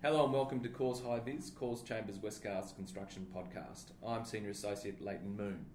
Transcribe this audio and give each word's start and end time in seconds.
Hello 0.00 0.22
and 0.22 0.32
welcome 0.32 0.60
to 0.60 0.68
Corrs 0.68 1.04
High 1.04 1.18
Vis, 1.18 1.50
Corrs 1.50 1.84
Chambers 1.84 2.20
Westgarth 2.20 2.76
Construction 2.76 3.26
Podcast. 3.34 3.86
I'm 4.06 4.24
Senior 4.24 4.50
Associate 4.50 5.04
Leighton 5.04 5.36
Moon. 5.36 5.66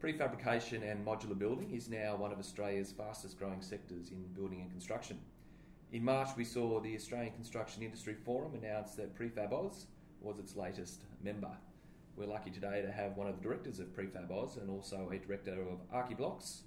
Prefabrication 0.00 0.88
and 0.88 1.04
modular 1.04 1.36
building 1.36 1.72
is 1.72 1.90
now 1.90 2.14
one 2.14 2.30
of 2.30 2.38
Australia's 2.38 2.92
fastest 2.92 3.40
growing 3.40 3.60
sectors 3.60 4.10
in 4.12 4.22
building 4.32 4.60
and 4.60 4.70
construction. 4.70 5.18
In 5.90 6.04
March, 6.04 6.28
we 6.36 6.44
saw 6.44 6.78
the 6.78 6.94
Australian 6.94 7.32
Construction 7.32 7.82
Industry 7.82 8.14
Forum 8.24 8.52
announce 8.54 8.94
that 8.94 9.18
prefabAUS 9.18 9.86
was 10.20 10.38
its 10.38 10.54
latest 10.54 11.02
member. 11.24 11.50
We're 12.14 12.26
lucky 12.26 12.50
today 12.50 12.82
to 12.82 12.92
have 12.92 13.16
one 13.16 13.26
of 13.26 13.34
the 13.34 13.42
directors 13.42 13.80
of 13.80 13.88
prefabAUS 13.96 14.60
and 14.60 14.70
also 14.70 15.10
a 15.12 15.18
director 15.18 15.60
of 15.60 15.80
ArchiBlox, 15.92 16.60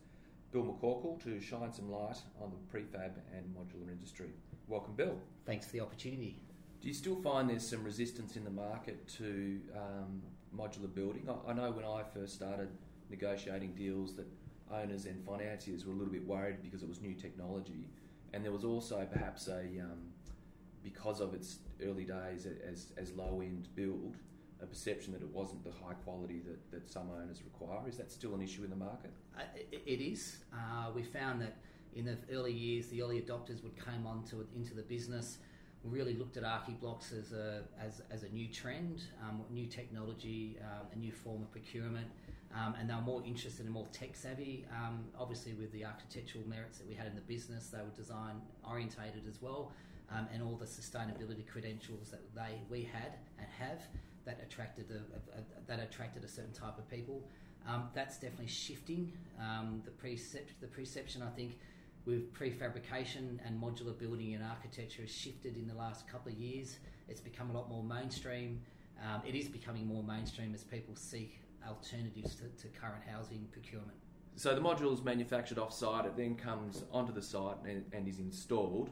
Bill 0.52 0.64
McCorkle, 0.64 1.22
to 1.24 1.42
shine 1.42 1.74
some 1.74 1.92
light 1.92 2.18
on 2.42 2.52
the 2.52 2.78
prefab 2.78 3.12
and 3.36 3.46
modular 3.56 3.92
industry. 3.92 4.30
Welcome, 4.68 4.96
Bill. 4.96 5.18
Thanks 5.46 5.66
for 5.66 5.74
the 5.74 5.82
opportunity. 5.82 6.40
Do 6.82 6.88
you 6.88 6.94
still 6.94 7.16
find 7.16 7.50
there's 7.50 7.68
some 7.68 7.84
resistance 7.84 8.36
in 8.36 8.44
the 8.44 8.52
market 8.52 9.08
to 9.18 9.60
um, 9.76 10.22
modular 10.56 10.94
building? 10.94 11.28
I, 11.30 11.52
I 11.52 11.54
know 11.54 11.72
when 11.72 11.86
I 11.86 12.04
first 12.14 12.34
started 12.34 12.70
negotiating 13.10 13.74
deals 13.74 14.16
that 14.16 14.28
owners 14.72 15.06
and 15.06 15.24
financiers 15.26 15.86
were 15.86 15.94
a 15.94 15.96
little 15.96 16.12
bit 16.12 16.26
worried 16.26 16.58
because 16.62 16.84
it 16.84 16.90
was 16.90 17.02
new 17.02 17.14
technology, 17.14 17.90
and 18.34 18.44
there 18.44 18.52
was 18.52 18.64
also 18.64 19.08
perhaps 19.12 19.48
a 19.48 19.62
um, 19.82 20.00
because 20.84 21.20
of 21.20 21.34
its 21.34 21.60
early 21.84 22.04
days 22.04 22.48
as 22.68 22.92
as 22.98 23.12
low 23.14 23.42
end 23.42 23.68
build, 23.76 24.16
a 24.62 24.66
perception 24.66 25.14
that 25.14 25.22
it 25.22 25.30
wasn't 25.30 25.64
the 25.64 25.72
high 25.72 25.94
quality 25.94 26.42
that, 26.48 26.72
that 26.72 26.90
some 26.90 27.10
owners 27.12 27.42
require. 27.44 27.88
Is 27.88 27.98
that 27.98 28.12
still 28.12 28.34
an 28.34 28.42
issue 28.42 28.64
in 28.64 28.70
the 28.70 28.76
market? 28.76 29.12
Uh, 29.38 29.44
it, 29.56 29.82
it 29.86 30.02
is. 30.02 30.38
Uh, 30.54 30.90
we 30.96 31.04
found 31.04 31.42
that 31.42 31.58
in 31.96 32.06
the 32.06 32.18
early 32.32 32.52
years, 32.52 32.88
the 32.88 33.02
early 33.02 33.22
adopters 33.22 33.64
would 33.64 33.76
come 33.78 34.06
onto 34.06 34.46
into 34.56 34.74
the 34.74 34.84
business. 34.84 35.38
We 35.84 35.98
really 35.98 36.16
looked 36.16 36.38
at 36.38 36.44
ArchiBlox 36.44 37.18
as 37.18 37.34
a 37.34 37.64
as, 37.80 38.02
as 38.12 38.24
a 38.24 38.30
new 38.30 38.48
trend, 38.48 39.04
um, 39.24 39.42
new 39.52 39.68
technology, 39.68 40.58
um, 40.62 40.88
a 40.94 40.98
new 40.98 41.12
form 41.12 41.42
of 41.44 41.52
procurement, 41.52 42.08
um, 42.54 42.76
and 42.80 42.90
they 42.90 42.94
were 42.94 43.02
more 43.02 43.24
interested 43.26 43.66
and 43.66 43.74
more 43.74 43.88
tech 43.94 44.16
savvy. 44.16 44.66
Um, 44.72 45.06
obviously, 45.18 45.54
with 45.54 45.72
the 45.72 45.86
architectural 45.86 46.44
merits 46.48 46.78
that 46.80 46.88
we 46.88 46.96
had 46.96 47.08
in 47.08 47.16
the 47.16 47.22
business, 47.22 47.68
they 47.68 47.80
were 47.80 47.96
design 47.96 48.42
orientated 48.68 49.24
as 49.28 49.42
well, 49.42 49.72
um, 50.12 50.28
and 50.34 50.42
all 50.44 50.56
the 50.56 50.66
sustainability 50.66 51.46
credentials 51.48 52.10
that 52.10 52.22
they 52.36 52.60
we 52.70 52.84
had 52.84 53.14
and 53.38 53.48
have 53.58 53.82
that 54.28 54.40
attracted 54.44 54.92
a, 54.92 55.38
a, 55.38 55.40
a, 55.40 55.44
that 55.66 55.80
attracted 55.82 56.24
a 56.24 56.28
certain 56.28 56.54
type 56.54 56.78
of 56.78 56.88
people. 56.90 57.24
Um, 57.68 57.90
that's 57.96 58.18
definitely 58.18 58.48
shifting. 58.48 59.12
Um, 59.40 59.82
the, 59.84 59.92
precept, 59.92 60.52
the 60.62 60.68
perception, 60.68 61.24
I 61.24 61.30
think, 61.36 61.58
with 62.06 62.34
prefabrication 62.34 63.40
and 63.46 63.62
modular 63.62 63.98
building 63.98 64.36
and 64.36 64.44
architecture 64.44 65.02
has 65.02 65.12
shifted 65.12 65.58
in 65.58 65.68
the 65.68 65.74
last 65.74 66.08
couple 66.08 66.32
of 66.32 66.38
years. 66.38 66.78
It's 67.10 67.20
become 67.20 67.50
a 67.50 67.54
lot 67.54 67.70
more 67.70 67.84
mainstream. 67.84 68.62
Um, 69.04 69.22
it 69.26 69.36
is 69.36 69.48
becoming 69.48 69.88
more 69.88 70.04
mainstream 70.04 70.54
as 70.54 70.64
people 70.64 70.96
seek 70.96 71.40
alternatives 71.68 72.36
to, 72.36 72.44
to 72.62 72.68
current 72.80 73.04
housing 73.10 73.48
procurement. 73.52 73.98
So 74.36 74.54
the 74.54 74.62
module 74.62 74.94
is 74.94 75.04
manufactured 75.04 75.58
off 75.58 75.74
site, 75.74 76.06
it 76.06 76.16
then 76.16 76.36
comes 76.36 76.84
onto 76.92 77.12
the 77.12 77.22
site 77.22 77.58
and, 77.66 77.84
and 77.92 78.08
is 78.08 78.20
installed. 78.20 78.92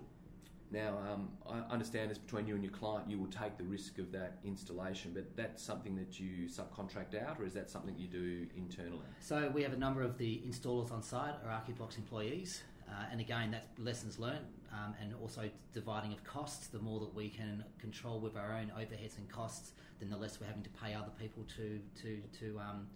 Now, 0.72 0.98
um, 1.12 1.30
I 1.48 1.60
understand 1.72 2.12
this 2.12 2.18
between 2.18 2.48
you 2.48 2.56
and 2.56 2.64
your 2.64 2.74
client, 2.74 3.10
you 3.10 3.20
will 3.20 3.28
take 3.28 3.58
the 3.58 3.64
risk 3.64 4.00
of 4.00 4.12
that 4.12 4.40
installation, 4.44 5.12
but 5.14 5.36
that's 5.36 5.64
something 5.64 5.96
that 5.96 6.20
you 6.20 6.48
subcontract 6.48 7.22
out, 7.22 7.40
or 7.40 7.46
is 7.46 7.54
that 7.54 7.70
something 7.70 7.96
you 7.98 8.08
do 8.08 8.48
internally? 8.58 9.06
So, 9.20 9.52
we 9.54 9.62
have 9.64 9.74
a 9.74 9.78
number 9.78 10.02
of 10.02 10.18
the 10.18 10.42
installers 10.48 10.92
on 10.92 11.04
site 11.04 11.36
are 11.46 11.50
ArchiBlox 11.50 11.98
employees, 11.98 12.64
uh, 12.90 13.06
and 13.12 13.22
again, 13.22 13.52
that's 13.52 13.68
lessons 13.80 14.20
learned 14.20 14.46
um, 14.74 14.94
and 15.02 15.14
also 15.22 15.50
dividing 15.74 16.14
of 16.14 16.24
costs. 16.24 16.68
The 16.68 16.80
more 16.80 17.00
that 17.00 17.14
we 17.14 17.30
can 17.30 17.64
control 17.80 18.20
with 18.20 18.36
our 18.36 18.54
own 18.54 18.72
overheads 18.78 19.18
and 19.18 19.30
costs, 19.30 19.72
then 20.00 20.10
the 20.10 20.18
less 20.18 20.40
we're 20.40 20.48
having 20.48 20.64
to 20.64 20.70
pay 20.70 20.94
other 20.94 21.12
people 21.20 21.44
to, 21.58 21.80
to, 22.02 22.22
to, 22.40 22.60
um, 22.60 22.88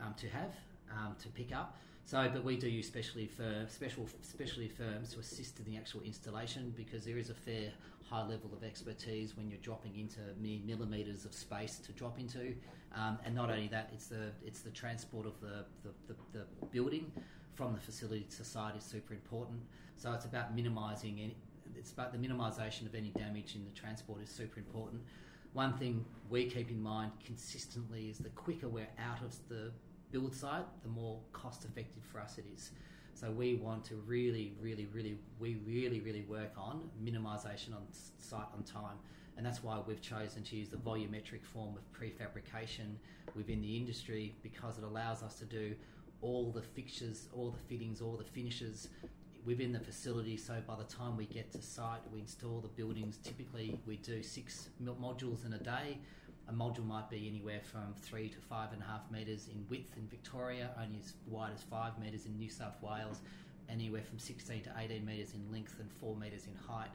um 0.00 0.14
to 0.16 0.28
have, 0.28 0.54
um, 0.92 1.14
to 1.22 1.28
pick 1.28 1.54
up. 1.54 1.76
So, 2.04 2.26
but 2.32 2.42
we 2.42 2.56
do 2.56 2.68
use 2.68 2.86
specialty 2.86 3.26
for 3.26 3.66
special 3.68 4.08
specialty 4.22 4.68
firms 4.68 5.12
to 5.12 5.20
assist 5.20 5.58
in 5.58 5.66
the 5.66 5.76
actual 5.76 6.00
installation 6.00 6.72
because 6.74 7.04
there 7.04 7.18
is 7.18 7.28
a 7.28 7.34
fair 7.34 7.70
high 8.08 8.22
level 8.22 8.50
of 8.56 8.64
expertise 8.64 9.36
when 9.36 9.50
you're 9.50 9.60
dropping 9.60 9.98
into 9.98 10.20
mere 10.40 10.58
millimeters 10.64 11.26
of 11.26 11.34
space 11.34 11.76
to 11.80 11.92
drop 11.92 12.18
into, 12.18 12.54
um, 12.94 13.18
and 13.26 13.34
not 13.34 13.50
only 13.50 13.68
that, 13.68 13.90
it's 13.92 14.06
the 14.06 14.30
it's 14.42 14.60
the 14.60 14.70
transport 14.70 15.26
of 15.26 15.38
the 15.40 15.66
the, 15.84 16.14
the, 16.32 16.38
the 16.60 16.66
building 16.66 17.12
from 17.54 17.74
the 17.74 17.80
facility 17.80 18.26
to 18.36 18.44
site 18.44 18.76
is 18.76 18.84
super 18.84 19.12
important. 19.12 19.60
So 19.96 20.12
it's 20.12 20.24
about 20.24 20.54
minimising 20.54 21.18
any, 21.18 21.36
it's 21.76 21.92
about 21.92 22.12
the 22.12 22.18
minimisation 22.18 22.86
of 22.86 22.94
any 22.94 23.10
damage 23.10 23.56
in 23.56 23.64
the 23.64 23.78
transport 23.78 24.22
is 24.22 24.30
super 24.30 24.60
important. 24.60 25.02
One 25.52 25.72
thing 25.74 26.04
we 26.30 26.46
keep 26.46 26.70
in 26.70 26.80
mind 26.80 27.10
consistently 27.24 28.08
is 28.08 28.18
the 28.18 28.28
quicker 28.30 28.68
we're 28.68 28.88
out 28.98 29.22
of 29.22 29.34
the 29.48 29.72
build 30.10 30.34
site, 30.34 30.64
the 30.82 30.88
more 30.88 31.18
cost 31.32 31.64
effective 31.64 32.02
for 32.10 32.20
us 32.20 32.38
it 32.38 32.44
is. 32.54 32.70
So 33.14 33.30
we 33.30 33.56
want 33.56 33.84
to 33.86 33.96
really, 34.06 34.54
really, 34.60 34.86
really, 34.92 35.18
we 35.40 35.56
really, 35.66 36.00
really 36.00 36.22
work 36.22 36.52
on 36.56 36.88
minimisation 37.02 37.74
on 37.74 37.82
site 38.18 38.46
on 38.56 38.62
time, 38.62 38.96
and 39.36 39.44
that's 39.44 39.62
why 39.62 39.80
we've 39.86 40.00
chosen 40.00 40.42
to 40.44 40.56
use 40.56 40.68
the 40.68 40.76
volumetric 40.76 41.44
form 41.44 41.76
of 41.76 41.82
prefabrication 41.92 42.94
within 43.34 43.60
the 43.60 43.76
industry 43.76 44.34
because 44.42 44.78
it 44.78 44.84
allows 44.84 45.22
us 45.22 45.34
to 45.36 45.44
do 45.44 45.74
all 46.20 46.50
the 46.50 46.62
fixtures, 46.62 47.28
all 47.32 47.50
the 47.50 47.58
fittings, 47.68 48.00
all 48.00 48.16
the 48.16 48.24
finishes 48.24 48.88
within 49.44 49.72
the 49.72 49.80
facility. 49.80 50.36
So 50.36 50.54
by 50.66 50.76
the 50.76 50.84
time 50.84 51.16
we 51.16 51.26
get 51.26 51.50
to 51.52 51.62
site, 51.62 52.00
we 52.12 52.20
install 52.20 52.60
the 52.60 52.68
buildings. 52.68 53.18
Typically, 53.22 53.78
we 53.86 53.96
do 53.96 54.22
six 54.22 54.68
modules 54.82 55.46
in 55.46 55.52
a 55.54 55.58
day. 55.58 55.98
A 56.48 56.52
module 56.52 56.86
might 56.86 57.10
be 57.10 57.28
anywhere 57.28 57.60
from 57.62 57.94
three 58.00 58.28
to 58.28 58.38
five 58.38 58.72
and 58.72 58.82
a 58.82 58.84
half 58.84 59.02
metres 59.10 59.48
in 59.52 59.66
width 59.68 59.96
in 59.96 60.06
Victoria, 60.08 60.70
only 60.82 60.98
as 60.98 61.12
wide 61.26 61.52
as 61.54 61.62
five 61.62 61.98
metres 61.98 62.24
in 62.24 62.36
New 62.38 62.48
South 62.48 62.76
Wales, 62.82 63.20
anywhere 63.68 64.02
from 64.02 64.18
16 64.18 64.62
to 64.62 64.70
18 64.78 65.04
metres 65.04 65.34
in 65.34 65.52
length 65.52 65.76
and 65.78 65.92
four 65.92 66.16
metres 66.16 66.46
in 66.46 66.54
height. 66.54 66.90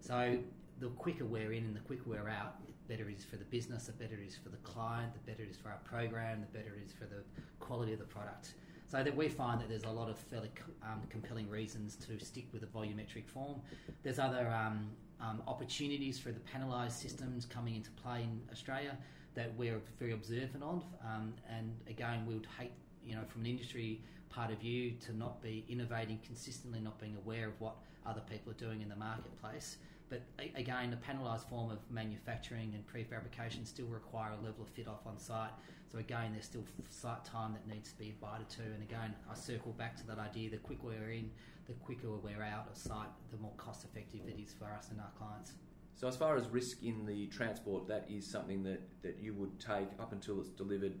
So 0.00 0.38
the 0.80 0.88
quicker 0.88 1.24
we're 1.24 1.52
in 1.52 1.64
and 1.64 1.74
the 1.74 1.80
quicker 1.80 2.02
we're 2.06 2.28
out, 2.28 2.56
the 2.66 2.72
better 2.94 3.08
it 3.08 3.16
is 3.16 3.24
for 3.24 3.36
the 3.36 3.44
business, 3.46 3.86
the 3.86 3.92
better 3.92 4.14
it 4.14 4.26
is 4.26 4.36
for 4.36 4.50
the 4.50 4.58
client, 4.58 5.12
the 5.14 5.30
better 5.30 5.42
it 5.42 5.50
is 5.50 5.56
for 5.56 5.70
our 5.70 5.80
program, 5.84 6.40
the 6.40 6.58
better 6.58 6.74
it 6.74 6.84
is 6.84 6.92
for 6.92 7.06
the 7.06 7.22
quality 7.60 7.94
of 7.94 7.98
the 7.98 8.04
product. 8.04 8.54
So 8.88 9.02
that 9.02 9.14
we 9.14 9.28
find 9.28 9.60
that 9.60 9.68
there's 9.68 9.84
a 9.84 9.90
lot 9.90 10.08
of 10.08 10.18
fairly 10.18 10.50
um, 10.82 11.02
compelling 11.10 11.48
reasons 11.50 11.96
to 12.06 12.24
stick 12.24 12.46
with 12.52 12.62
a 12.62 12.66
volumetric 12.66 13.26
form. 13.26 13.60
There's 14.02 14.18
other 14.18 14.48
um, 14.48 14.88
um, 15.20 15.42
opportunities 15.46 16.18
for 16.18 16.30
the 16.30 16.40
panelised 16.40 16.92
systems 16.92 17.44
coming 17.44 17.74
into 17.74 17.90
play 18.02 18.22
in 18.22 18.40
Australia 18.52 18.96
that 19.34 19.52
we're 19.56 19.80
very 19.98 20.12
observant 20.12 20.62
of. 20.62 20.82
Um, 21.04 21.34
and 21.48 21.74
again, 21.88 22.24
we 22.26 22.34
would 22.34 22.48
hate, 22.58 22.72
you 23.04 23.14
know, 23.14 23.22
from 23.28 23.42
an 23.42 23.46
industry 23.46 24.00
part 24.30 24.50
of 24.50 24.58
view, 24.58 24.92
to 25.06 25.16
not 25.16 25.40
be 25.42 25.64
innovating 25.68 26.18
consistently, 26.24 26.80
not 26.80 26.98
being 27.00 27.16
aware 27.24 27.48
of 27.48 27.60
what 27.60 27.76
other 28.06 28.22
people 28.28 28.52
are 28.52 28.56
doing 28.56 28.82
in 28.82 28.88
the 28.88 28.96
marketplace. 28.96 29.76
But 30.10 30.22
again, 30.56 30.90
the 30.90 30.96
panelised 30.96 31.48
form 31.48 31.70
of 31.70 31.78
manufacturing 31.90 32.72
and 32.74 32.82
prefabrication 32.86 33.66
still 33.66 33.86
require 33.86 34.32
a 34.32 34.44
level 34.44 34.62
of 34.62 34.68
fit 34.68 34.88
off 34.88 35.06
on 35.06 35.18
site. 35.18 35.50
So 35.92 35.98
again, 35.98 36.32
there's 36.32 36.46
still 36.46 36.64
site 36.88 37.24
time 37.24 37.52
that 37.52 37.66
needs 37.72 37.92
to 37.92 37.98
be 37.98 38.14
abided 38.18 38.48
to. 38.50 38.62
And 38.62 38.82
again, 38.82 39.14
I 39.30 39.34
circle 39.34 39.72
back 39.72 39.96
to 39.98 40.06
that 40.06 40.18
idea: 40.18 40.50
the 40.50 40.56
quicker 40.58 40.86
we're 40.86 41.10
in, 41.10 41.30
the 41.68 41.74
quicker 41.74 42.08
we're 42.08 42.42
out 42.42 42.66
of 42.70 42.76
site, 42.76 43.08
the 43.30 43.36
more 43.36 43.52
cost 43.56 43.84
effective 43.84 44.20
it 44.26 44.40
is 44.40 44.54
for 44.58 44.64
us 44.64 44.88
and 44.90 44.98
our 44.98 45.10
clients. 45.18 45.52
So, 45.94 46.08
as 46.08 46.16
far 46.16 46.36
as 46.36 46.48
risk 46.48 46.82
in 46.82 47.04
the 47.04 47.26
transport, 47.26 47.86
that 47.88 48.06
is 48.08 48.26
something 48.26 48.62
that, 48.62 48.80
that 49.02 49.18
you 49.20 49.34
would 49.34 49.60
take 49.60 49.88
up 50.00 50.12
until 50.12 50.40
it's 50.40 50.48
delivered 50.48 50.94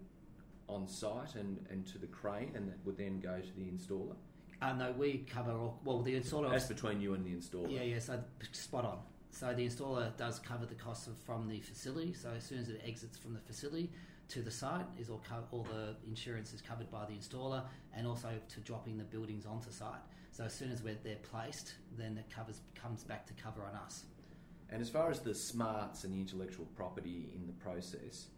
on 0.68 0.86
site 0.86 1.34
and, 1.36 1.64
and 1.70 1.86
to 1.86 1.98
the 1.98 2.06
crane, 2.06 2.52
and 2.54 2.68
that 2.68 2.76
would 2.84 2.98
then 2.98 3.18
go 3.20 3.40
to 3.40 3.52
the 3.56 3.62
installer. 3.62 4.16
Uh, 4.60 4.72
no, 4.72 4.92
we 4.92 5.24
cover 5.32 5.52
all. 5.52 5.80
Well, 5.84 6.02
the 6.02 6.14
installer. 6.14 6.50
That's 6.50 6.66
between 6.66 7.00
you 7.00 7.14
and 7.14 7.24
the 7.24 7.30
installer. 7.30 7.72
Yeah, 7.72 7.82
yeah. 7.82 7.98
So 8.00 8.20
spot 8.52 8.84
on. 8.84 8.98
So 9.30 9.54
the 9.54 9.64
installer 9.64 10.14
does 10.16 10.38
cover 10.40 10.66
the 10.66 10.74
costs 10.74 11.06
of, 11.06 11.16
from 11.24 11.48
the 11.48 11.60
facility. 11.60 12.12
So 12.12 12.30
as 12.36 12.44
soon 12.44 12.58
as 12.58 12.68
it 12.68 12.82
exits 12.84 13.16
from 13.16 13.34
the 13.34 13.40
facility 13.40 13.90
to 14.30 14.42
the 14.42 14.50
site, 14.50 14.84
is 14.98 15.08
all 15.08 15.22
co- 15.26 15.44
all 15.52 15.62
the 15.62 15.94
insurance 16.06 16.52
is 16.52 16.60
covered 16.60 16.90
by 16.90 17.06
the 17.06 17.12
installer, 17.12 17.62
and 17.94 18.06
also 18.06 18.30
to 18.48 18.60
dropping 18.60 18.98
the 18.98 19.04
buildings 19.04 19.46
onto 19.46 19.70
site. 19.70 20.00
So 20.38 20.44
as 20.44 20.54
soon 20.54 20.70
as 20.70 20.84
we're, 20.84 20.94
they're 21.02 21.16
placed, 21.16 21.74
then 21.98 22.16
it 22.16 22.32
covers 22.32 22.60
comes 22.80 23.02
back 23.02 23.26
to 23.26 23.32
cover 23.42 23.62
on 23.62 23.74
us. 23.74 24.04
And 24.70 24.80
as 24.80 24.88
far 24.88 25.10
as 25.10 25.18
the 25.18 25.34
smarts 25.34 26.04
and 26.04 26.14
the 26.14 26.20
intellectual 26.20 26.64
property 26.76 27.30
in 27.34 27.44
the 27.48 27.52
process, 27.54 28.28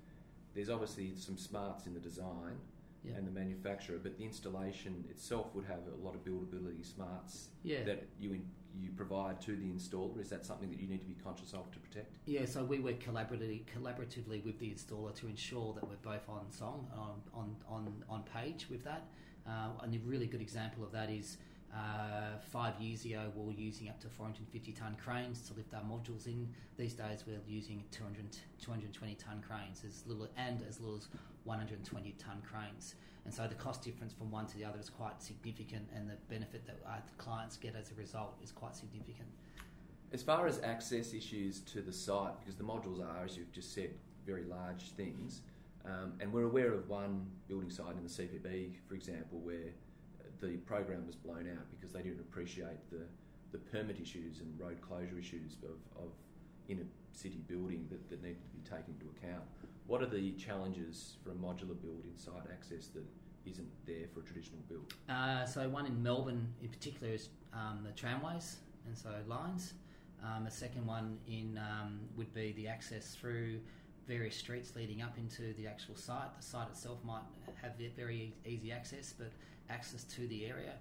there's 0.54 0.70
obviously 0.70 1.12
some 1.14 1.36
smarts 1.36 1.84
in 1.84 1.92
the 1.92 2.00
design 2.00 2.56
yeah. 3.04 3.16
and 3.16 3.26
the 3.26 3.30
manufacturer, 3.30 3.98
but 4.02 4.16
the 4.16 4.24
installation 4.24 5.04
itself 5.10 5.54
would 5.54 5.66
have 5.66 5.80
a 5.92 6.02
lot 6.02 6.14
of 6.14 6.24
buildability 6.24 6.86
smarts 6.86 7.48
yeah. 7.64 7.84
that 7.84 8.08
you 8.18 8.32
in, 8.32 8.46
you 8.80 8.88
provide 8.96 9.38
to 9.42 9.54
the 9.54 9.66
installer. 9.66 10.22
Is 10.22 10.30
that 10.30 10.46
something 10.46 10.70
that 10.70 10.80
you 10.80 10.88
need 10.88 11.02
to 11.02 11.06
be 11.06 11.16
conscious 11.22 11.52
of 11.52 11.70
to 11.70 11.78
protect? 11.80 12.16
Yeah, 12.24 12.46
so 12.46 12.64
we 12.64 12.78
work 12.78 13.04
collaboratively, 13.04 13.64
collaboratively 13.76 14.42
with 14.42 14.58
the 14.58 14.70
installer 14.70 15.14
to 15.16 15.26
ensure 15.26 15.74
that 15.74 15.86
we're 15.86 15.96
both 15.96 16.26
on 16.30 16.50
song, 16.50 16.86
on, 16.96 17.20
on, 17.34 17.56
on, 17.68 17.92
on 18.08 18.22
page 18.22 18.68
with 18.70 18.84
that. 18.84 19.04
Uh, 19.46 19.68
and 19.82 19.94
a 19.94 19.98
really 20.06 20.26
good 20.26 20.40
example 20.40 20.82
of 20.82 20.92
that 20.92 21.10
is 21.10 21.36
uh, 21.74 22.38
five 22.50 22.74
years 22.80 23.04
ago, 23.04 23.30
we 23.36 23.46
were 23.46 23.52
using 23.52 23.88
up 23.88 24.00
to 24.00 24.08
450 24.08 24.72
tonne 24.72 24.96
cranes 25.02 25.40
to 25.48 25.54
lift 25.54 25.72
our 25.72 25.82
modules 25.82 26.26
in. 26.26 26.48
These 26.76 26.94
days, 26.94 27.24
we're 27.26 27.38
using 27.46 27.84
200, 27.92 28.24
220 28.60 29.14
tonne 29.14 29.42
cranes 29.46 29.84
as 29.86 30.02
little 30.06 30.28
and 30.36 30.64
as 30.68 30.80
little 30.80 30.96
as 30.96 31.08
120 31.44 32.14
tonne 32.18 32.42
cranes. 32.42 32.96
And 33.24 33.32
so 33.32 33.46
the 33.46 33.54
cost 33.54 33.82
difference 33.82 34.12
from 34.12 34.30
one 34.30 34.46
to 34.46 34.58
the 34.58 34.64
other 34.64 34.80
is 34.80 34.90
quite 34.90 35.22
significant, 35.22 35.88
and 35.94 36.10
the 36.10 36.16
benefit 36.28 36.66
that 36.66 36.78
our 36.86 37.02
clients 37.18 37.56
get 37.56 37.76
as 37.76 37.92
a 37.92 37.94
result 37.94 38.36
is 38.42 38.50
quite 38.50 38.74
significant. 38.74 39.28
As 40.12 40.22
far 40.22 40.48
as 40.48 40.60
access 40.64 41.14
issues 41.14 41.60
to 41.60 41.82
the 41.82 41.92
site, 41.92 42.40
because 42.40 42.56
the 42.56 42.64
modules 42.64 43.00
are, 43.00 43.24
as 43.24 43.36
you've 43.36 43.52
just 43.52 43.72
said, 43.74 43.90
very 44.26 44.44
large 44.44 44.90
things, 44.90 45.42
um, 45.84 46.14
and 46.20 46.32
we're 46.32 46.44
aware 46.44 46.72
of 46.72 46.88
one 46.88 47.26
building 47.46 47.70
site 47.70 47.94
in 47.96 48.02
the 48.02 48.08
CBD, 48.08 48.74
for 48.88 48.94
example, 48.94 49.38
where 49.38 49.70
the 50.40 50.56
program 50.58 51.06
was 51.06 51.16
blown 51.16 51.48
out 51.50 51.70
because 51.70 51.92
they 51.92 52.02
didn't 52.02 52.20
appreciate 52.20 52.90
the, 52.90 53.02
the 53.52 53.58
permit 53.58 53.98
issues 54.00 54.40
and 54.40 54.58
road 54.58 54.80
closure 54.80 55.18
issues 55.18 55.56
of, 55.62 56.02
of 56.02 56.10
inner 56.68 56.86
city 57.12 57.42
building 57.48 57.86
that, 57.90 58.08
that 58.08 58.22
needed 58.22 58.42
to 58.42 58.48
be 58.50 58.60
taken 58.60 58.94
into 58.98 59.06
account. 59.16 59.44
What 59.86 60.02
are 60.02 60.06
the 60.06 60.32
challenges 60.32 61.16
for 61.22 61.30
a 61.30 61.34
modular 61.34 61.80
build 61.80 62.04
inside 62.10 62.48
access 62.52 62.88
that 62.88 63.04
isn't 63.44 63.68
there 63.86 64.06
for 64.12 64.20
a 64.20 64.22
traditional 64.22 64.60
build? 64.68 64.94
Uh, 65.08 65.44
so 65.44 65.68
one 65.68 65.86
in 65.86 66.02
Melbourne 66.02 66.52
in 66.62 66.68
particular 66.68 67.12
is 67.12 67.30
um, 67.52 67.80
the 67.84 67.92
tramways 67.92 68.56
and 68.86 68.96
so 68.96 69.10
lines. 69.26 69.74
Um, 70.22 70.46
a 70.46 70.50
second 70.50 70.86
one 70.86 71.18
in 71.26 71.58
um, 71.58 72.00
would 72.16 72.32
be 72.34 72.52
the 72.52 72.68
access 72.68 73.14
through 73.14 73.60
various 74.10 74.34
streets 74.34 74.74
leading 74.74 75.02
up 75.02 75.16
into 75.18 75.54
the 75.54 75.68
actual 75.68 75.94
site. 75.94 76.36
The 76.36 76.42
site 76.42 76.68
itself 76.68 76.98
might 77.04 77.22
have 77.62 77.74
very 77.96 78.34
easy 78.44 78.72
access, 78.72 79.14
but 79.16 79.30
access 79.70 80.02
to 80.02 80.26
the 80.26 80.46
area 80.46 80.72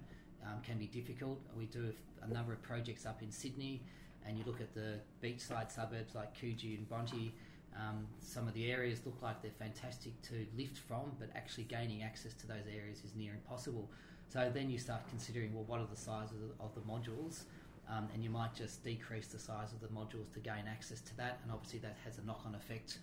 um, 0.44 0.60
can 0.66 0.78
be 0.78 0.86
difficult. 0.86 1.38
We 1.56 1.66
do 1.66 1.92
a 2.22 2.34
number 2.34 2.52
of 2.52 2.60
projects 2.60 3.06
up 3.06 3.22
in 3.22 3.30
Sydney, 3.30 3.82
and 4.26 4.36
you 4.36 4.42
look 4.44 4.60
at 4.60 4.74
the 4.74 4.98
beachside 5.22 5.70
suburbs 5.70 6.16
like 6.16 6.36
Coogee 6.36 6.76
and 6.76 6.88
Bronte. 6.88 7.32
Um, 7.76 8.08
some 8.18 8.48
of 8.48 8.54
the 8.54 8.72
areas 8.72 8.98
look 9.06 9.22
like 9.22 9.40
they're 9.42 9.52
fantastic 9.60 10.20
to 10.22 10.44
lift 10.58 10.78
from, 10.78 11.12
but 11.20 11.28
actually 11.36 11.64
gaining 11.64 12.02
access 12.02 12.34
to 12.34 12.48
those 12.48 12.66
areas 12.66 12.98
is 13.04 13.14
near 13.14 13.32
impossible. 13.32 13.88
So 14.26 14.50
then 14.52 14.70
you 14.70 14.78
start 14.78 15.02
considering, 15.08 15.54
well, 15.54 15.64
what 15.68 15.78
are 15.78 15.86
the 15.88 16.00
sizes 16.00 16.42
of 16.58 16.74
the 16.74 16.80
modules? 16.80 17.44
Um, 17.88 18.08
and 18.12 18.24
you 18.24 18.30
might 18.30 18.56
just 18.56 18.82
decrease 18.82 19.28
the 19.28 19.38
size 19.38 19.72
of 19.72 19.80
the 19.80 19.88
modules 19.88 20.32
to 20.34 20.40
gain 20.40 20.64
access 20.68 21.00
to 21.02 21.16
that, 21.18 21.38
and 21.44 21.52
obviously 21.52 21.78
that 21.80 21.96
has 22.04 22.18
a 22.18 22.22
knock-on 22.26 22.56
effect 22.56 22.98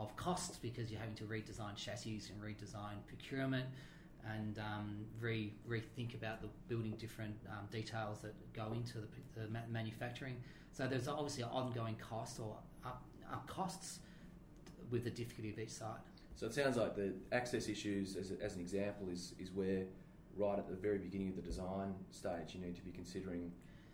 of 0.00 0.16
costs 0.16 0.56
because 0.56 0.90
you're 0.90 1.00
having 1.00 1.14
to 1.14 1.24
redesign 1.24 1.76
chassis 1.76 2.22
and 2.32 2.42
redesign 2.42 2.96
procurement 3.06 3.66
and 4.36 4.58
um, 4.58 5.04
re 5.20 5.52
rethink 5.68 6.14
about 6.14 6.40
the 6.40 6.48
building 6.68 6.94
different 6.98 7.36
um, 7.50 7.66
details 7.70 8.20
that 8.20 8.34
go 8.52 8.72
into 8.72 8.98
the, 8.98 9.40
the 9.40 9.48
manufacturing. 9.70 10.36
So 10.72 10.86
there's 10.86 11.08
obviously 11.08 11.44
ongoing 11.44 11.96
cost 11.96 12.40
or 12.40 12.56
up, 12.84 13.02
up 13.30 13.46
costs 13.46 14.00
with 14.90 15.04
the 15.04 15.10
difficulty 15.10 15.50
of 15.50 15.58
each 15.58 15.70
site. 15.70 16.00
So 16.36 16.46
it 16.46 16.54
sounds 16.54 16.76
like 16.76 16.96
the 16.96 17.12
access 17.32 17.68
issues, 17.68 18.16
as, 18.16 18.32
as 18.42 18.54
an 18.54 18.60
example, 18.60 19.08
is, 19.10 19.34
is 19.38 19.50
where 19.52 19.84
right 20.36 20.58
at 20.58 20.68
the 20.68 20.74
very 20.74 20.98
beginning 20.98 21.28
of 21.28 21.36
the 21.36 21.42
design 21.42 21.94
stage 22.10 22.54
you 22.54 22.60
need 22.60 22.76
to 22.76 22.82
be 22.82 22.90
considering 22.92 23.52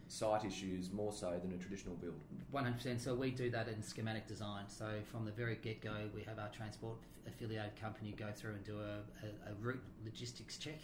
site 0.08 0.44
issues 0.44 0.92
more 0.92 1.12
so 1.12 1.38
than 1.42 1.52
a 1.52 1.56
traditional 1.56 1.96
build. 1.96 2.20
100%. 2.54 3.00
So 3.00 3.14
we 3.14 3.30
do 3.30 3.50
that 3.50 3.68
in 3.68 3.82
schematic 3.82 4.26
design. 4.26 4.64
So 4.68 4.86
from 5.10 5.24
the 5.24 5.32
very 5.32 5.56
get 5.56 5.80
go, 5.80 5.94
we 6.14 6.22
have 6.22 6.38
our 6.38 6.48
transport 6.48 6.96
affiliated 7.26 7.80
company 7.80 8.14
go 8.16 8.28
through 8.34 8.52
and 8.52 8.64
do 8.64 8.78
a, 8.78 9.26
a, 9.26 9.52
a 9.52 9.54
route 9.60 9.82
logistics 10.04 10.58
check, 10.58 10.78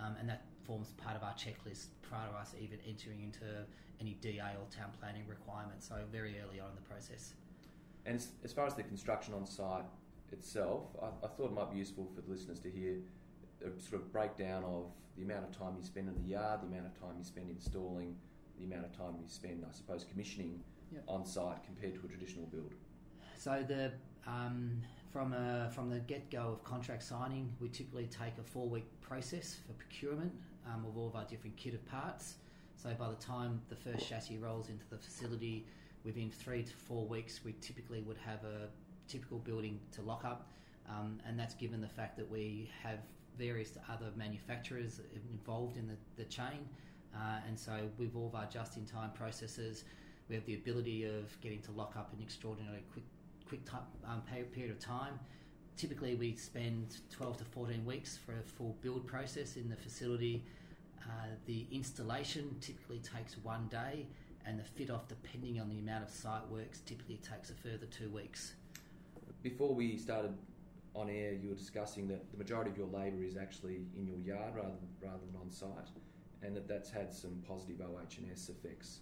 um, 0.00 0.16
and 0.18 0.28
that 0.28 0.42
forms 0.66 0.92
part 0.92 1.16
of 1.16 1.22
our 1.22 1.34
checklist 1.34 1.86
prior 2.02 2.28
to 2.28 2.34
us 2.36 2.54
even 2.60 2.78
entering 2.88 3.22
into 3.22 3.44
any 4.00 4.14
DA 4.20 4.40
or 4.40 4.66
town 4.76 4.90
planning 5.00 5.22
requirements. 5.28 5.88
So 5.88 5.96
very 6.10 6.36
early 6.40 6.60
on 6.60 6.68
in 6.70 6.74
the 6.74 6.88
process. 6.88 7.34
And 8.06 8.16
as, 8.16 8.28
as 8.42 8.52
far 8.52 8.66
as 8.66 8.74
the 8.74 8.82
construction 8.82 9.34
on 9.34 9.46
site 9.46 9.84
itself, 10.32 10.82
I, 11.00 11.06
I 11.24 11.28
thought 11.28 11.46
it 11.46 11.52
might 11.54 11.70
be 11.70 11.78
useful 11.78 12.08
for 12.14 12.20
the 12.20 12.30
listeners 12.30 12.58
to 12.60 12.70
hear 12.70 12.96
a 13.64 13.80
sort 13.80 14.02
of 14.02 14.12
breakdown 14.12 14.64
of 14.64 14.86
the 15.16 15.22
amount 15.22 15.44
of 15.44 15.56
time 15.56 15.74
you 15.78 15.84
spend 15.84 16.08
in 16.08 16.14
the 16.14 16.28
yard, 16.28 16.60
the 16.62 16.66
amount 16.66 16.86
of 16.86 17.00
time 17.00 17.14
you 17.18 17.24
spend 17.24 17.48
installing 17.48 18.16
the 18.58 18.64
amount 18.64 18.84
of 18.84 18.96
time 18.96 19.14
you 19.20 19.28
spend, 19.28 19.64
I 19.68 19.72
suppose, 19.72 20.04
commissioning 20.10 20.60
yep. 20.92 21.04
on 21.08 21.24
site 21.24 21.64
compared 21.64 21.94
to 21.94 22.00
a 22.04 22.08
traditional 22.08 22.46
build? 22.46 22.72
So 23.36 23.64
the 23.66 23.92
um, 24.26 24.80
from 25.12 25.32
a, 25.32 25.70
from 25.72 25.90
the 25.90 26.00
get 26.00 26.30
go 26.30 26.48
of 26.52 26.64
contract 26.64 27.02
signing, 27.02 27.52
we 27.60 27.68
typically 27.68 28.06
take 28.06 28.38
a 28.38 28.42
four 28.42 28.68
week 28.68 28.86
process 29.00 29.56
for 29.66 29.72
procurement 29.74 30.32
um, 30.66 30.84
of 30.86 30.96
all 30.96 31.08
of 31.08 31.16
our 31.16 31.24
different 31.24 31.56
kit 31.56 31.74
of 31.74 31.84
parts. 31.86 32.36
So 32.76 32.90
by 32.98 33.08
the 33.08 33.16
time 33.16 33.60
the 33.68 33.76
first 33.76 34.08
chassis 34.08 34.38
rolls 34.38 34.68
into 34.68 34.84
the 34.90 34.98
facility, 34.98 35.66
within 36.04 36.30
three 36.30 36.62
to 36.62 36.72
four 36.72 37.06
weeks, 37.06 37.40
we 37.44 37.54
typically 37.60 38.02
would 38.02 38.18
have 38.18 38.44
a 38.44 38.68
typical 39.08 39.38
building 39.38 39.80
to 39.92 40.02
lock 40.02 40.24
up, 40.24 40.50
um, 40.88 41.20
and 41.26 41.38
that's 41.38 41.54
given 41.54 41.80
the 41.80 41.88
fact 41.88 42.16
that 42.16 42.30
we 42.30 42.70
have 42.82 42.98
various 43.38 43.72
other 43.90 44.06
manufacturers 44.16 45.00
involved 45.30 45.76
in 45.76 45.86
the, 45.86 45.96
the 46.16 46.24
chain. 46.24 46.68
Uh, 47.16 47.38
and 47.46 47.58
so 47.58 47.72
with 47.98 48.14
all 48.16 48.26
of 48.26 48.34
our 48.34 48.46
just-in-time 48.46 49.10
processes, 49.12 49.84
we 50.28 50.34
have 50.34 50.44
the 50.46 50.54
ability 50.54 51.04
of 51.04 51.40
getting 51.40 51.60
to 51.62 51.72
lock 51.72 51.94
up 51.96 52.12
an 52.12 52.22
extraordinarily 52.22 52.82
quick, 52.92 53.04
quick 53.46 53.64
time, 53.64 53.82
um, 54.06 54.22
period 54.52 54.70
of 54.70 54.78
time. 54.78 55.18
Typically, 55.76 56.14
we 56.14 56.34
spend 56.34 56.98
12 57.10 57.38
to 57.38 57.44
14 57.44 57.84
weeks 57.84 58.16
for 58.16 58.32
a 58.32 58.42
full 58.42 58.76
build 58.80 59.06
process 59.06 59.56
in 59.56 59.68
the 59.68 59.76
facility. 59.76 60.44
Uh, 61.02 61.26
the 61.46 61.66
installation 61.70 62.56
typically 62.60 63.00
takes 63.00 63.36
one 63.38 63.68
day, 63.68 64.06
and 64.46 64.58
the 64.58 64.64
fit 64.64 64.90
off, 64.90 65.08
depending 65.08 65.60
on 65.60 65.68
the 65.68 65.78
amount 65.78 66.04
of 66.04 66.10
site 66.10 66.46
works, 66.48 66.80
typically 66.80 67.16
takes 67.16 67.50
a 67.50 67.54
further 67.54 67.86
two 67.86 68.08
weeks. 68.10 68.54
Before 69.42 69.74
we 69.74 69.98
started 69.98 70.32
on 70.94 71.10
air, 71.10 71.32
you 71.32 71.50
were 71.50 71.54
discussing 71.54 72.08
that 72.08 72.30
the 72.30 72.38
majority 72.38 72.70
of 72.70 72.78
your 72.78 72.86
labour 72.86 73.22
is 73.22 73.36
actually 73.36 73.80
in 73.96 74.06
your 74.06 74.18
yard 74.18 74.54
rather 74.54 74.70
rather 75.02 75.18
than 75.26 75.40
on 75.40 75.50
site 75.50 75.88
and 76.44 76.54
that 76.56 76.68
that's 76.68 76.90
had 76.90 77.12
some 77.12 77.42
positive 77.48 77.80
OH&S 77.80 78.50
effects 78.50 79.00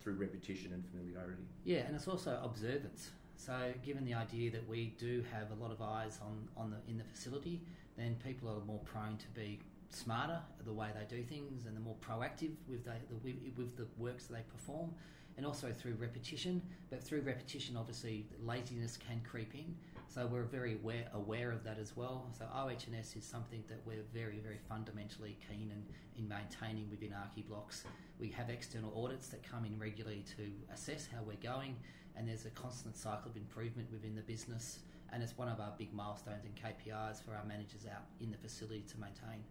through 0.00 0.14
repetition 0.14 0.72
and 0.72 0.84
familiarity. 0.86 1.42
Yeah, 1.64 1.80
and 1.80 1.94
it's 1.94 2.08
also 2.08 2.40
observance. 2.42 3.10
So, 3.36 3.72
given 3.84 4.04
the 4.04 4.14
idea 4.14 4.50
that 4.50 4.68
we 4.68 4.94
do 4.98 5.24
have 5.32 5.50
a 5.50 5.62
lot 5.62 5.70
of 5.70 5.80
eyes 5.80 6.18
on, 6.22 6.48
on 6.56 6.70
the 6.70 6.76
in 6.90 6.98
the 6.98 7.04
facility, 7.04 7.60
then 7.96 8.16
people 8.24 8.48
are 8.48 8.64
more 8.66 8.80
prone 8.80 9.16
to 9.16 9.26
be 9.34 9.60
smarter 9.90 10.38
the 10.64 10.72
way 10.72 10.88
they 10.94 11.16
do 11.16 11.22
things 11.22 11.66
and 11.66 11.76
the 11.76 11.80
more 11.80 11.96
proactive 12.06 12.52
with 12.68 12.84
the, 12.84 12.92
the 13.24 13.34
with 13.56 13.76
the 13.76 13.86
works 13.98 14.26
that 14.26 14.34
they 14.34 14.42
perform, 14.42 14.90
and 15.36 15.46
also 15.46 15.72
through 15.72 15.94
repetition. 15.94 16.62
But 16.90 17.02
through 17.02 17.22
repetition, 17.22 17.76
obviously, 17.76 18.26
laziness 18.44 18.96
can 18.96 19.20
creep 19.28 19.54
in. 19.54 19.74
So 20.12 20.26
we're 20.26 20.42
very 20.42 20.74
aware, 20.74 21.04
aware 21.14 21.52
of 21.52 21.62
that 21.62 21.78
as 21.78 21.96
well. 21.96 22.26
So 22.36 22.44
OH&S 22.52 23.14
is 23.14 23.24
something 23.24 23.62
that 23.68 23.78
we're 23.86 24.02
very, 24.12 24.40
very 24.40 24.58
fundamentally 24.68 25.38
keen 25.48 25.70
in, 25.70 25.84
in 26.20 26.28
maintaining 26.28 26.90
within 26.90 27.10
ArchiBlox. 27.10 27.84
We 28.18 28.28
have 28.30 28.50
external 28.50 28.92
audits 29.04 29.28
that 29.28 29.48
come 29.48 29.64
in 29.64 29.78
regularly 29.78 30.24
to 30.36 30.50
assess 30.74 31.06
how 31.06 31.22
we're 31.22 31.36
going, 31.36 31.76
and 32.16 32.28
there's 32.28 32.44
a 32.44 32.50
constant 32.50 32.96
cycle 32.96 33.30
of 33.30 33.36
improvement 33.36 33.86
within 33.92 34.16
the 34.16 34.22
business. 34.22 34.80
And 35.12 35.22
it's 35.22 35.38
one 35.38 35.48
of 35.48 35.60
our 35.60 35.74
big 35.78 35.94
milestones 35.94 36.44
and 36.44 36.56
KPIs 36.56 37.22
for 37.22 37.36
our 37.36 37.44
managers 37.44 37.86
out 37.86 38.02
in 38.20 38.32
the 38.32 38.38
facility 38.38 38.84
to 38.90 38.98
maintain. 38.98 39.44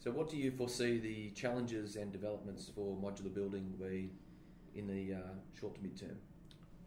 So, 0.00 0.10
what 0.10 0.28
do 0.28 0.36
you 0.36 0.50
foresee 0.50 0.98
the 0.98 1.30
challenges 1.30 1.96
and 1.96 2.12
developments 2.12 2.70
for 2.74 2.94
modular 2.96 3.34
building 3.34 3.72
be 3.80 4.10
in 4.74 4.86
the 4.86 5.14
uh, 5.14 5.20
short 5.58 5.76
to 5.76 5.82
mid 5.82 5.98
term? 5.98 6.16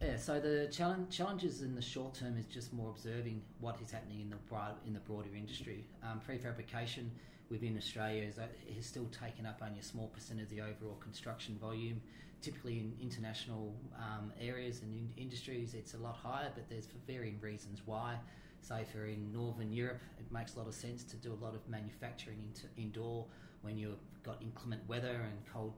Yeah, 0.02 0.16
so 0.16 0.40
the 0.40 0.66
challenge, 0.72 1.16
challenges 1.16 1.62
in 1.62 1.76
the 1.76 1.82
short 1.82 2.14
term 2.14 2.36
is 2.36 2.46
just 2.46 2.72
more 2.72 2.90
observing 2.90 3.40
what 3.60 3.76
is 3.80 3.92
happening 3.92 4.20
in 4.20 4.30
the 4.30 4.36
broad, 4.48 4.74
in 4.84 4.94
the 4.94 5.00
broader 5.00 5.28
industry. 5.36 5.84
Um, 6.02 6.20
prefabrication 6.28 7.06
within 7.50 7.76
Australia 7.76 8.24
is, 8.24 8.36
uh, 8.36 8.46
is 8.76 8.84
still 8.84 9.06
taken 9.06 9.46
up 9.46 9.62
only 9.64 9.78
a 9.78 9.82
small 9.82 10.08
percent 10.08 10.40
of 10.40 10.48
the 10.50 10.60
overall 10.60 10.96
construction 11.00 11.56
volume. 11.60 12.00
Typically, 12.40 12.78
in 12.78 12.92
international 13.00 13.72
um, 13.96 14.32
areas 14.40 14.82
and 14.82 14.92
in 14.92 15.22
industries, 15.22 15.74
it's 15.74 15.94
a 15.94 15.98
lot 15.98 16.16
higher, 16.16 16.50
but 16.52 16.68
there's 16.68 16.86
for 16.86 16.98
varying 17.06 17.38
reasons 17.40 17.80
why. 17.86 18.16
Say, 18.60 18.84
for 18.92 19.06
in 19.06 19.32
Northern 19.32 19.72
Europe, 19.72 20.00
it 20.18 20.32
makes 20.32 20.56
a 20.56 20.58
lot 20.58 20.66
of 20.66 20.74
sense 20.74 21.04
to 21.04 21.16
do 21.16 21.32
a 21.32 21.44
lot 21.44 21.54
of 21.54 21.60
manufacturing 21.68 22.38
into 22.48 22.66
indoor 22.76 23.24
when 23.60 23.78
you've 23.78 24.02
got 24.24 24.42
inclement 24.42 24.82
weather 24.88 25.20
and 25.30 25.38
cold 25.52 25.74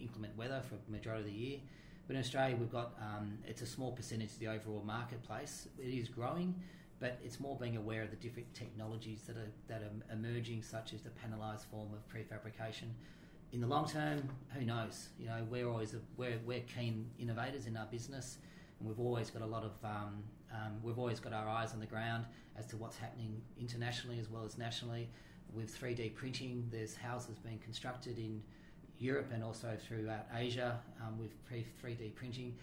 inclement 0.00 0.36
weather 0.36 0.60
for 0.68 0.74
majority 0.90 1.20
of 1.20 1.26
the 1.32 1.38
year. 1.38 1.58
But 2.08 2.16
in 2.16 2.20
Australia, 2.20 2.56
we've 2.56 2.72
got 2.72 2.94
um, 3.00 3.38
it's 3.46 3.60
a 3.62 3.66
small 3.66 3.92
percentage 3.92 4.30
of 4.32 4.38
the 4.40 4.48
overall 4.48 4.82
marketplace. 4.84 5.68
It 5.78 5.88
is 5.88 6.08
growing, 6.08 6.54
but 7.00 7.18
it's 7.22 7.38
more 7.38 7.54
being 7.56 7.76
aware 7.76 8.02
of 8.02 8.10
the 8.10 8.16
different 8.16 8.52
technologies 8.54 9.20
that 9.26 9.36
are 9.36 9.52
that 9.68 9.82
are 9.82 10.12
emerging, 10.14 10.62
such 10.62 10.94
as 10.94 11.02
the 11.02 11.10
panelised 11.10 11.66
form 11.70 11.88
of 11.92 12.00
prefabrication. 12.08 12.88
In 13.52 13.60
the 13.60 13.66
long 13.66 13.86
term, 13.86 14.28
who 14.54 14.64
knows? 14.64 15.10
You 15.20 15.26
know, 15.26 15.46
we're 15.50 15.68
always 15.68 15.92
a, 15.92 15.98
we're 16.16 16.38
we're 16.46 16.60
keen 16.60 17.10
innovators 17.18 17.66
in 17.66 17.76
our 17.76 17.86
business, 17.86 18.38
and 18.80 18.88
we've 18.88 19.00
always 19.00 19.28
got 19.30 19.42
a 19.42 19.46
lot 19.46 19.64
of 19.64 19.72
um, 19.84 20.22
um, 20.50 20.72
we've 20.82 20.98
always 20.98 21.20
got 21.20 21.34
our 21.34 21.46
eyes 21.46 21.74
on 21.74 21.80
the 21.80 21.86
ground 21.86 22.24
as 22.58 22.64
to 22.68 22.78
what's 22.78 22.96
happening 22.96 23.40
internationally 23.60 24.18
as 24.18 24.30
well 24.30 24.44
as 24.46 24.56
nationally. 24.56 25.10
with 25.54 25.78
3D 25.78 26.14
printing. 26.14 26.68
There's 26.70 26.94
houses 26.96 27.38
being 27.38 27.58
constructed 27.58 28.18
in 28.18 28.42
Europe 28.98 29.30
and 29.32 29.44
also 29.44 29.76
throughout 29.86 30.26
Asia 30.34 30.78
um, 31.00 31.18
with 31.18 31.30
3D 31.50 32.14
printing. 32.14 32.54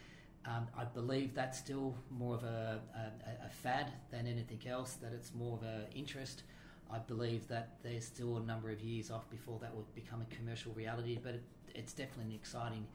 Um, 0.46 0.68
I 0.78 0.84
believe 0.84 1.34
that's 1.34 1.58
still 1.58 1.96
more 2.12 2.36
of 2.36 2.44
a, 2.44 2.80
a, 2.96 3.46
a, 3.46 3.50
fad 3.50 3.92
than 4.12 4.28
anything 4.28 4.60
else, 4.70 4.94
that 5.02 5.12
it's 5.12 5.34
more 5.34 5.58
of 5.58 5.64
an 5.64 5.86
interest. 5.96 6.44
I 6.92 7.00
believe 7.00 7.48
that 7.48 7.78
there's 7.82 8.06
still 8.06 8.38
a 8.38 8.42
number 8.42 8.70
of 8.70 8.80
years 8.80 9.10
off 9.10 9.28
before 9.32 9.58
that 9.62 9.76
would 9.76 9.92
become 9.96 10.22
a 10.22 10.36
commercial 10.36 10.72
reality, 10.74 11.18
but 11.22 11.34
it, 11.34 11.44
it's 11.74 11.94
definitely 11.94 12.26
an 12.26 12.40
exciting, 12.40 12.86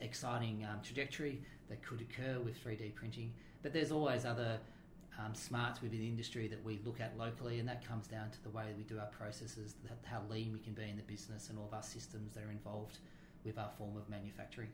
exciting 0.00 0.66
um, 0.70 0.80
trajectory 0.82 1.42
that 1.68 1.82
could 1.82 2.00
occur 2.00 2.38
with 2.40 2.54
3D 2.64 2.94
printing. 2.94 3.30
But 3.62 3.74
there's 3.74 3.92
always 3.92 4.24
other 4.24 4.58
um, 5.18 5.34
smarts 5.34 5.80
within 5.80 6.00
industry 6.00 6.48
that 6.48 6.64
we 6.64 6.80
look 6.84 7.00
at 7.00 7.16
locally, 7.16 7.58
and 7.58 7.68
that 7.68 7.86
comes 7.86 8.06
down 8.06 8.30
to 8.30 8.42
the 8.42 8.50
way 8.50 8.64
we 8.76 8.84
do 8.84 8.98
our 8.98 9.06
processes, 9.06 9.74
how 10.04 10.22
lean 10.30 10.52
we 10.52 10.58
can 10.58 10.72
be 10.72 10.82
in 10.82 10.96
the 10.96 11.02
business, 11.02 11.50
and 11.50 11.58
all 11.58 11.66
of 11.66 11.74
our 11.74 11.82
systems 11.82 12.34
that 12.34 12.42
are 12.42 12.50
involved 12.50 12.98
with 13.44 13.58
our 13.58 13.70
form 13.78 13.96
of 13.96 14.08
manufacturing. 14.08 14.68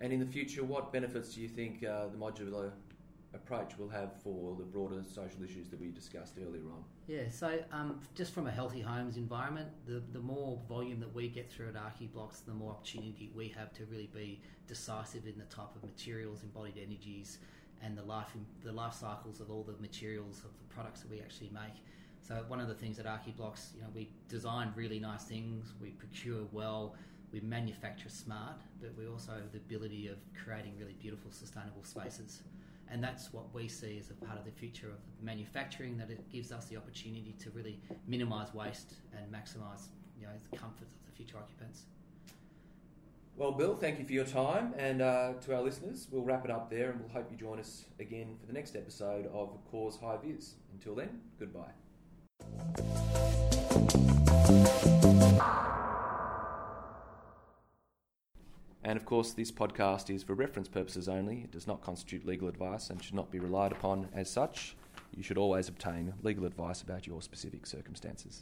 And 0.00 0.12
in 0.12 0.20
the 0.20 0.26
future, 0.26 0.64
what 0.64 0.92
benefits 0.92 1.34
do 1.34 1.40
you 1.40 1.48
think 1.48 1.84
uh, 1.84 2.06
the 2.08 2.16
modular 2.16 2.70
approach 3.34 3.78
will 3.78 3.88
have 3.88 4.10
for 4.22 4.56
the 4.56 4.64
broader 4.64 5.02
social 5.04 5.42
issues 5.44 5.68
that 5.68 5.80
we 5.80 5.88
discussed 5.88 6.34
earlier 6.38 6.64
on? 6.64 6.82
Yeah, 7.06 7.28
so 7.30 7.58
um, 7.72 8.00
just 8.14 8.32
from 8.32 8.46
a 8.46 8.50
healthy 8.50 8.80
homes 8.80 9.16
environment, 9.16 9.68
the, 9.86 10.02
the 10.12 10.18
more 10.18 10.58
volume 10.68 11.00
that 11.00 11.14
we 11.14 11.28
get 11.28 11.50
through 11.50 11.68
at 11.68 11.74
ArchiBlox, 11.74 12.44
the 12.44 12.52
more 12.52 12.72
opportunity 12.72 13.30
we 13.34 13.48
have 13.48 13.72
to 13.74 13.84
really 13.86 14.10
be 14.12 14.40
decisive 14.66 15.26
in 15.26 15.38
the 15.38 15.44
type 15.44 15.74
of 15.76 15.82
materials, 15.82 16.42
embodied 16.42 16.78
energies, 16.82 17.38
and 17.82 17.96
the 17.96 18.02
life 18.02 18.32
the 18.64 18.72
life 18.72 18.94
cycles 18.94 19.40
of 19.40 19.50
all 19.50 19.62
the 19.62 19.80
materials 19.80 20.38
of 20.38 20.50
the 20.58 20.74
products 20.74 21.00
that 21.00 21.10
we 21.10 21.20
actually 21.20 21.50
make. 21.52 21.82
So 22.22 22.44
one 22.48 22.60
of 22.60 22.68
the 22.68 22.74
things 22.74 22.98
at 22.98 23.06
ArchiBlox, 23.06 23.74
you 23.74 23.80
know, 23.80 23.88
we 23.94 24.10
design 24.28 24.72
really 24.76 25.00
nice 25.00 25.24
things, 25.24 25.72
we 25.80 25.90
procure 25.90 26.42
well, 26.52 26.94
we 27.32 27.40
manufacture 27.40 28.08
smart, 28.08 28.60
but 28.80 28.92
we 28.98 29.06
also 29.06 29.32
have 29.32 29.52
the 29.52 29.58
ability 29.58 30.08
of 30.08 30.18
creating 30.44 30.74
really 30.78 30.96
beautiful, 31.00 31.30
sustainable 31.30 31.82
spaces. 31.82 32.42
And 32.90 33.02
that's 33.02 33.32
what 33.32 33.54
we 33.54 33.68
see 33.68 33.98
as 33.98 34.10
a 34.10 34.24
part 34.26 34.38
of 34.38 34.44
the 34.44 34.50
future 34.50 34.88
of 34.88 34.98
manufacturing, 35.22 35.96
that 35.98 36.10
it 36.10 36.28
gives 36.30 36.50
us 36.50 36.66
the 36.66 36.76
opportunity 36.76 37.34
to 37.40 37.50
really 37.50 37.78
minimise 38.06 38.52
waste 38.52 38.94
and 39.16 39.30
maximise 39.32 39.86
you 40.18 40.26
know, 40.26 40.32
the 40.50 40.56
comforts 40.56 40.96
of 40.96 41.06
the 41.06 41.12
future 41.16 41.38
occupants. 41.38 41.84
Well, 43.40 43.52
Bill, 43.52 43.74
thank 43.74 43.98
you 43.98 44.04
for 44.04 44.12
your 44.12 44.26
time. 44.26 44.74
And 44.76 45.00
uh, 45.00 45.32
to 45.46 45.56
our 45.56 45.62
listeners, 45.62 46.08
we'll 46.10 46.24
wrap 46.24 46.44
it 46.44 46.50
up 46.50 46.68
there 46.68 46.90
and 46.90 47.00
we'll 47.00 47.08
hope 47.08 47.30
you 47.30 47.38
join 47.38 47.58
us 47.58 47.86
again 47.98 48.36
for 48.38 48.46
the 48.46 48.52
next 48.52 48.76
episode 48.76 49.30
of 49.32 49.56
Corrs 49.72 49.98
High 49.98 50.18
Vis. 50.22 50.56
Until 50.74 50.94
then, 50.94 51.22
goodbye. 51.38 51.70
And 58.84 58.98
of 58.98 59.06
course, 59.06 59.32
this 59.32 59.50
podcast 59.50 60.14
is 60.14 60.22
for 60.22 60.34
reference 60.34 60.68
purposes 60.68 61.08
only. 61.08 61.38
It 61.44 61.50
does 61.50 61.66
not 61.66 61.80
constitute 61.80 62.26
legal 62.26 62.46
advice 62.46 62.90
and 62.90 63.02
should 63.02 63.14
not 63.14 63.30
be 63.30 63.38
relied 63.38 63.72
upon 63.72 64.08
as 64.12 64.28
such. 64.28 64.76
You 65.16 65.22
should 65.22 65.38
always 65.38 65.66
obtain 65.66 66.12
legal 66.22 66.44
advice 66.44 66.82
about 66.82 67.06
your 67.06 67.22
specific 67.22 67.64
circumstances. 67.64 68.38